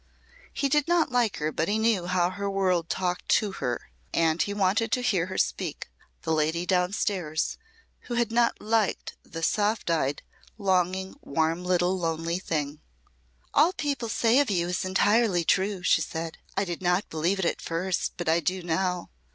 [0.51, 3.91] He did not like her but he knew how her world talked to her.
[4.11, 5.91] And he wanted to hear her speak
[6.23, 7.59] The Lady Downstairs
[8.07, 10.23] who had not "liked" the soft eyed,
[10.57, 12.81] longing, warm little lonely thing.
[13.53, 16.39] "All people say of you is entirely true," she said.
[16.57, 19.11] "I did not believe it at first but I do now."